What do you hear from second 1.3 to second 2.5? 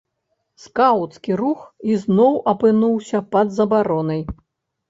рух ізноў